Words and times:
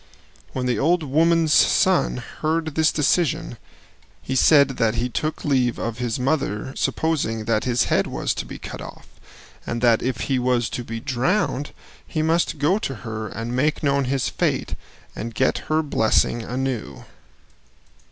When 0.53 0.65
the 0.65 0.79
old 0.79 1.03
woman's 1.03 1.53
son 1.53 2.17
heard 2.17 2.73
this 2.73 2.91
decision 2.91 3.59
he 4.19 4.33
said 4.35 4.69
that 4.77 4.95
he 4.95 5.09
took 5.09 5.45
leave 5.45 5.77
of 5.77 5.99
his 5.99 6.19
mother 6.19 6.73
supposing 6.75 7.45
that 7.45 7.65
his 7.65 7.83
head 7.83 8.07
was 8.07 8.33
to 8.33 8.45
be 8.47 8.57
cut 8.57 8.81
off, 8.81 9.07
and 9.63 9.79
that 9.83 10.01
if 10.01 10.21
he 10.21 10.39
was 10.39 10.69
to 10.71 10.83
be 10.83 10.99
drowned 10.99 11.69
he 12.03 12.23
must 12.23 12.57
go 12.57 12.79
to 12.79 12.95
her 13.05 13.27
and 13.27 13.55
make 13.55 13.83
known 13.83 14.05
his 14.05 14.27
fate 14.27 14.73
and 15.15 15.35
get 15.35 15.59
her 15.69 15.83
blessing 15.83 16.41
anew. 16.41 17.03